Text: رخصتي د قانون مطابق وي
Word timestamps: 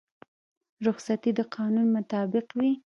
رخصتي 0.85 1.31
د 1.37 1.39
قانون 1.55 1.87
مطابق 1.95 2.47
وي 2.57 2.71